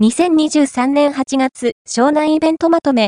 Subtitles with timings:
[0.00, 3.06] 2023年8月、湘南イベントまとめ、